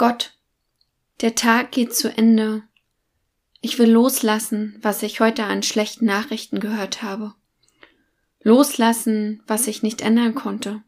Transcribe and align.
Gott, 0.00 0.32
der 1.20 1.34
Tag 1.34 1.72
geht 1.72 1.94
zu 1.94 2.08
Ende. 2.08 2.62
Ich 3.60 3.78
will 3.78 3.90
loslassen, 3.90 4.78
was 4.80 5.02
ich 5.02 5.20
heute 5.20 5.44
an 5.44 5.62
schlechten 5.62 6.06
Nachrichten 6.06 6.58
gehört 6.58 7.02
habe. 7.02 7.34
Loslassen, 8.42 9.42
was 9.46 9.66
ich 9.66 9.82
nicht 9.82 10.00
ändern 10.00 10.34
konnte. 10.34 10.82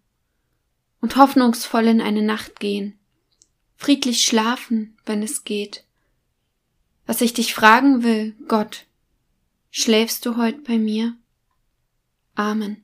Und 1.03 1.17
hoffnungsvoll 1.17 1.89
in 1.89 2.01
eine 2.01 2.23
Nacht 2.23 2.59
gehen. 2.59 2.99
Friedlich 3.77 4.25
schlafen, 4.25 4.97
wenn 5.05 5.23
es 5.23 5.45
geht. 5.45 5.85
Was 7.05 7.21
ich 7.21 7.35
dich 7.35 7.53
fragen 7.53 8.03
will, 8.03 8.35
Gott, 8.49 8.87
schläfst 9.71 10.25
du 10.25 10.39
heute 10.39 10.63
bei 10.63 10.79
mir? 10.79 11.15
Amen. 12.35 12.83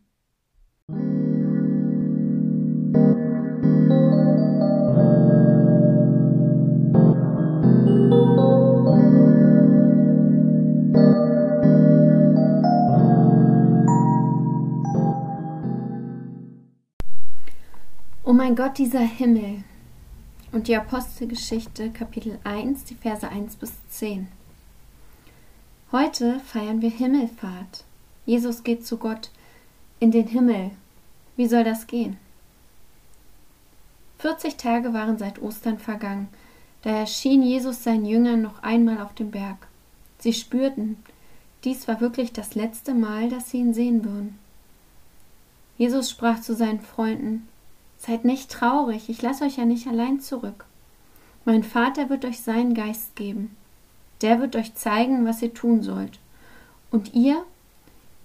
Mein 18.38 18.54
Gott, 18.54 18.78
dieser 18.78 19.00
Himmel. 19.00 19.64
Und 20.52 20.68
die 20.68 20.76
Apostelgeschichte 20.76 21.90
Kapitel 21.90 22.38
1, 22.44 22.84
die 22.84 22.94
Verse 22.94 23.28
1 23.28 23.56
bis 23.56 23.72
10. 23.88 24.28
Heute 25.90 26.38
feiern 26.38 26.80
wir 26.80 26.90
Himmelfahrt. 26.90 27.82
Jesus 28.26 28.62
geht 28.62 28.86
zu 28.86 28.96
Gott 28.96 29.32
in 29.98 30.12
den 30.12 30.28
Himmel. 30.28 30.70
Wie 31.34 31.48
soll 31.48 31.64
das 31.64 31.88
gehen? 31.88 32.16
40 34.20 34.56
Tage 34.56 34.94
waren 34.94 35.18
seit 35.18 35.42
Ostern 35.42 35.80
vergangen. 35.80 36.28
Da 36.82 36.90
erschien 36.90 37.42
Jesus 37.42 37.82
seinen 37.82 38.04
Jüngern 38.04 38.40
noch 38.40 38.62
einmal 38.62 39.00
auf 39.00 39.16
dem 39.16 39.32
Berg. 39.32 39.66
Sie 40.20 40.32
spürten, 40.32 40.96
dies 41.64 41.88
war 41.88 42.00
wirklich 42.00 42.32
das 42.32 42.54
letzte 42.54 42.94
Mal, 42.94 43.30
dass 43.30 43.50
sie 43.50 43.58
ihn 43.58 43.74
sehen 43.74 44.04
würden. 44.04 44.38
Jesus 45.76 46.08
sprach 46.08 46.40
zu 46.40 46.54
seinen 46.54 46.80
Freunden, 46.80 47.48
Seid 47.98 48.24
nicht 48.24 48.50
traurig, 48.50 49.08
ich 49.08 49.20
lasse 49.20 49.44
euch 49.44 49.56
ja 49.56 49.64
nicht 49.64 49.86
allein 49.86 50.20
zurück. 50.20 50.64
Mein 51.44 51.64
Vater 51.64 52.08
wird 52.08 52.24
euch 52.24 52.40
seinen 52.40 52.74
Geist 52.74 53.16
geben. 53.16 53.56
Der 54.22 54.40
wird 54.40 54.56
euch 54.56 54.74
zeigen, 54.74 55.26
was 55.26 55.42
ihr 55.42 55.52
tun 55.52 55.82
sollt. 55.82 56.18
Und 56.90 57.14
ihr? 57.14 57.44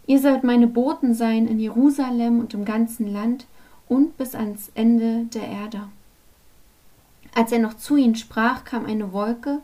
Ihr 0.05 0.19
sollt 0.19 0.43
meine 0.43 0.67
Boten 0.67 1.13
sein 1.13 1.47
in 1.47 1.59
Jerusalem 1.59 2.39
und 2.39 2.53
im 2.53 2.65
ganzen 2.65 3.11
Land 3.11 3.45
und 3.87 4.17
bis 4.17 4.35
ans 4.35 4.71
Ende 4.75 5.25
der 5.33 5.47
Erde. 5.47 5.87
Als 7.35 7.51
er 7.51 7.59
noch 7.59 7.75
zu 7.75 7.95
ihnen 7.95 8.15
sprach, 8.15 8.63
kam 8.63 8.85
eine 8.85 9.11
Wolke 9.11 9.59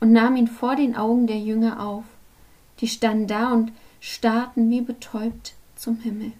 und 0.00 0.12
nahm 0.12 0.36
ihn 0.36 0.48
vor 0.48 0.74
den 0.76 0.96
Augen 0.96 1.26
der 1.26 1.38
Jünger 1.38 1.80
auf. 1.80 2.04
Die 2.80 2.88
standen 2.88 3.26
da 3.26 3.52
und 3.52 3.72
starrten 4.00 4.68
wie 4.70 4.80
betäubt 4.80 5.54
zum 5.76 5.98
Himmel. 5.98 6.32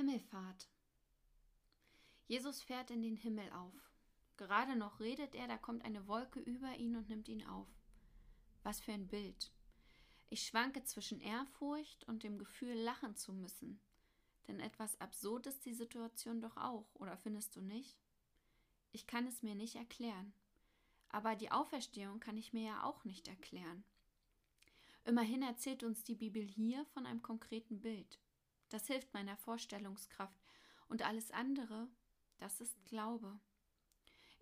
Himmelfahrt. 0.00 0.66
Jesus 2.26 2.62
fährt 2.62 2.90
in 2.90 3.02
den 3.02 3.16
Himmel 3.16 3.52
auf. 3.52 3.92
Gerade 4.38 4.74
noch 4.74 4.98
redet 4.98 5.34
er, 5.34 5.46
da 5.46 5.58
kommt 5.58 5.84
eine 5.84 6.08
Wolke 6.08 6.40
über 6.40 6.74
ihn 6.76 6.96
und 6.96 7.10
nimmt 7.10 7.28
ihn 7.28 7.46
auf. 7.46 7.68
Was 8.62 8.80
für 8.80 8.92
ein 8.92 9.08
Bild. 9.08 9.52
Ich 10.30 10.46
schwanke 10.46 10.84
zwischen 10.84 11.20
Ehrfurcht 11.20 12.04
und 12.04 12.22
dem 12.22 12.38
Gefühl, 12.38 12.72
lachen 12.72 13.14
zu 13.14 13.34
müssen. 13.34 13.78
Denn 14.48 14.58
etwas 14.60 14.98
absurd 15.02 15.46
ist 15.46 15.66
die 15.66 15.74
Situation 15.74 16.40
doch 16.40 16.56
auch, 16.56 16.88
oder 16.94 17.18
findest 17.18 17.54
du 17.56 17.60
nicht? 17.60 17.98
Ich 18.92 19.06
kann 19.06 19.26
es 19.26 19.42
mir 19.42 19.54
nicht 19.54 19.76
erklären. 19.76 20.32
Aber 21.10 21.36
die 21.36 21.50
Auferstehung 21.50 22.20
kann 22.20 22.38
ich 22.38 22.54
mir 22.54 22.64
ja 22.64 22.84
auch 22.84 23.04
nicht 23.04 23.28
erklären. 23.28 23.84
Immerhin 25.04 25.42
erzählt 25.42 25.82
uns 25.82 26.04
die 26.04 26.14
Bibel 26.14 26.42
hier 26.42 26.86
von 26.86 27.04
einem 27.04 27.20
konkreten 27.20 27.82
Bild. 27.82 28.18
Das 28.70 28.86
hilft 28.86 29.12
meiner 29.12 29.36
Vorstellungskraft. 29.36 30.40
Und 30.88 31.02
alles 31.02 31.30
andere, 31.30 31.88
das 32.38 32.60
ist 32.60 32.84
Glaube. 32.86 33.38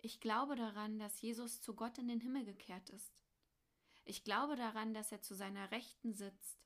Ich 0.01 0.21
glaube 0.21 0.55
daran, 0.55 0.97
dass 0.97 1.21
Jesus 1.21 1.61
zu 1.61 1.75
Gott 1.75 1.97
in 1.97 2.07
den 2.07 2.21
Himmel 2.21 2.45
gekehrt 2.45 2.89
ist. 2.89 3.11
Ich 4.05 4.23
glaube 4.23 4.55
daran, 4.55 4.93
dass 4.93 5.11
er 5.11 5.21
zu 5.21 5.35
seiner 5.35 5.71
Rechten 5.71 6.13
sitzt. 6.13 6.57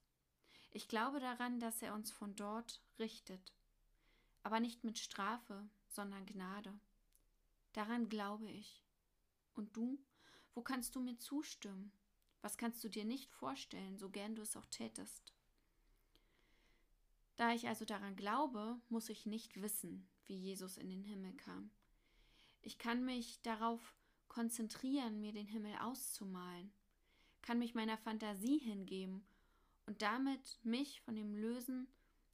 Ich 0.71 0.87
glaube 0.87 1.19
daran, 1.19 1.59
dass 1.59 1.81
er 1.81 1.93
uns 1.93 2.11
von 2.11 2.35
dort 2.35 2.81
richtet. 2.99 3.53
Aber 4.43 4.59
nicht 4.59 4.83
mit 4.83 4.99
Strafe, 4.99 5.67
sondern 5.87 6.25
Gnade. 6.25 6.79
Daran 7.73 8.07
glaube 8.07 8.49
ich. 8.51 8.83
Und 9.55 9.75
du? 9.75 9.99
Wo 10.53 10.61
kannst 10.61 10.95
du 10.95 10.99
mir 10.99 11.17
zustimmen? 11.17 11.91
Was 12.41 12.57
kannst 12.57 12.83
du 12.83 12.89
dir 12.89 13.05
nicht 13.05 13.31
vorstellen, 13.31 13.97
so 13.97 14.09
gern 14.09 14.35
du 14.35 14.41
es 14.41 14.55
auch 14.55 14.65
tätest? 14.67 15.33
Da 17.35 17.53
ich 17.53 17.67
also 17.67 17.85
daran 17.85 18.15
glaube, 18.15 18.79
muss 18.89 19.09
ich 19.09 19.25
nicht 19.25 19.61
wissen, 19.61 20.07
wie 20.25 20.35
Jesus 20.35 20.77
in 20.77 20.89
den 20.89 21.03
Himmel 21.03 21.33
kam. 21.33 21.71
Ich 22.61 22.77
kann 22.77 23.03
mich 23.03 23.41
darauf 23.41 23.95
konzentrieren, 24.27 25.19
mir 25.19 25.33
den 25.33 25.47
Himmel 25.47 25.75
auszumalen, 25.79 26.71
kann 27.41 27.59
mich 27.59 27.75
meiner 27.75 27.97
Fantasie 27.97 28.57
hingeben 28.57 29.25
und 29.85 30.01
damit 30.01 30.59
mich 30.63 31.01
von 31.01 31.15
dem 31.15 31.35
Lösen 31.35 31.87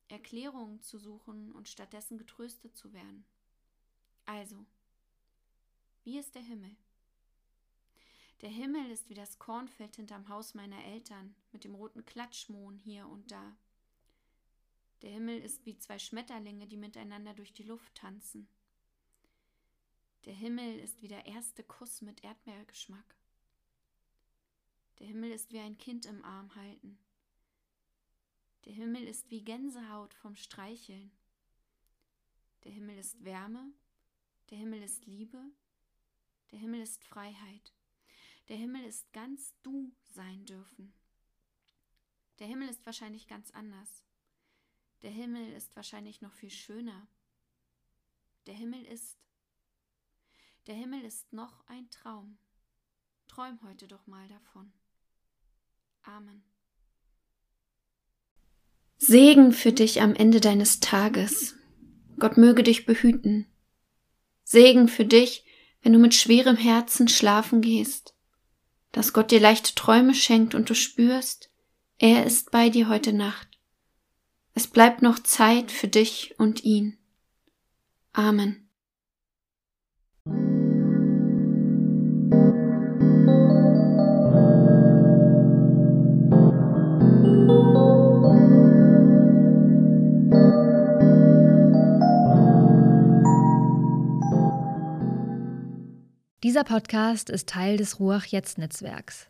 Erklärungen 0.08 0.82
zu 0.82 0.98
suchen 0.98 1.52
und 1.52 1.70
stattdessen 1.70 2.18
getröstet 2.18 2.76
zu 2.76 2.94
werden. 2.94 3.26
Also, 4.26 4.66
wie 6.04 6.18
ist 6.18 6.36
der 6.36 6.42
Himmel? 6.42 6.76
Der 8.42 8.50
Himmel 8.50 8.90
ist 8.92 9.10
wie 9.10 9.16
das 9.16 9.38
Kornfeld 9.38 9.98
hinterm 9.98 10.30
Haus 10.30 10.54
meiner 10.54 10.84
Eltern 10.86 11.36
mit 11.52 11.64
dem 11.64 11.76
roten 11.76 12.06
Klatschmohn 12.06 12.78
hier 12.78 13.08
und 13.08 13.32
da. 13.32 13.58
Der 15.02 15.12
Himmel 15.12 15.40
ist 15.40 15.66
wie 15.66 15.78
zwei 15.78 15.98
Schmetterlinge, 15.98 16.68
die 16.68 16.78
miteinander 16.78 17.34
durch 17.34 17.54
die 17.54 17.64
Luft 17.64 17.96
tanzen. 17.96 18.48
Der 20.26 20.34
Himmel 20.34 20.80
ist 20.80 21.02
wie 21.02 21.08
der 21.08 21.26
erste 21.26 21.64
Kuss 21.64 22.02
mit 22.02 22.24
Erdbeergeschmack. 22.24 23.16
Der 25.00 25.08
Himmel 25.08 25.32
ist 25.32 25.52
wie 25.52 25.60
ein 25.60 25.78
Kind 25.78 26.06
im 26.06 26.24
Arm 26.26 26.54
halten. 26.56 27.00
Der 28.66 28.74
Himmel 28.74 29.08
ist 29.08 29.32
wie 29.32 29.42
Gänsehaut 29.42 30.14
vom 30.14 30.36
Streicheln. 30.36 31.12
Der 32.66 32.74
Himmel 32.74 32.98
ist 32.98 33.24
Wärme. 33.24 33.72
Der 34.50 34.58
Himmel 34.58 34.84
ist 34.84 35.06
Liebe. 35.06 35.42
Der 36.52 36.60
Himmel 36.60 36.82
ist 36.82 37.02
Freiheit. 37.06 37.74
Der 38.50 38.58
Himmel 38.58 38.84
ist 38.84 39.12
ganz 39.14 39.54
du 39.64 39.92
sein 40.10 40.46
dürfen. 40.46 40.94
Der 42.40 42.48
Himmel 42.48 42.68
ist 42.68 42.86
wahrscheinlich 42.86 43.28
ganz 43.28 43.52
anders. 43.52 44.04
Der 45.02 45.12
Himmel 45.12 45.54
ist 45.54 45.76
wahrscheinlich 45.76 46.22
noch 46.22 46.34
viel 46.34 46.50
schöner. 46.50 47.08
Der 48.48 48.54
Himmel 48.54 48.84
ist. 48.86 49.18
Der 50.68 50.76
Himmel 50.76 51.04
ist 51.06 51.32
noch 51.32 51.66
ein 51.68 51.90
Traum. 51.90 52.38
Träum 53.28 53.60
heute 53.64 53.88
doch 53.88 54.08
mal 54.08 54.28
davon. 54.28 54.74
Amen. 56.04 56.44
Segen 58.98 59.54
für 59.54 59.72
dich 59.72 60.02
am 60.02 60.14
Ende 60.14 60.42
deines 60.42 60.82
Tages. 60.82 61.56
Gott 62.18 62.36
möge 62.36 62.64
dich 62.64 62.86
behüten. 62.86 63.46
Segen 64.44 64.90
für 64.90 65.06
dich, 65.06 65.46
wenn 65.82 65.94
du 65.94 66.00
mit 66.00 66.14
schwerem 66.14 66.58
Herzen 66.58 67.08
schlafen 67.08 67.62
gehst. 67.62 68.14
Dass 68.92 69.14
Gott 69.14 69.32
dir 69.32 69.40
leichte 69.40 69.76
Träume 69.76 70.14
schenkt 70.14 70.56
und 70.56 70.70
du 70.70 70.76
spürst, 70.76 71.50
er 71.98 72.26
ist 72.26 72.52
bei 72.52 72.70
dir 72.70 72.90
heute 72.90 73.14
Nacht. 73.14 73.49
Es 74.60 74.68
bleibt 74.68 75.02
noch 75.02 75.20
Zeit 75.20 75.72
für 75.72 75.88
dich 75.88 76.36
und 76.38 76.66
ihn. 76.66 76.98
Amen. 78.12 78.68
Dieser 96.44 96.66
Podcast 96.66 97.30
ist 97.30 97.48
Teil 97.48 97.78
des 97.78 98.02
Ruach 98.02 98.26
Jetzt 98.26 98.58
Netzwerks. 98.58 99.18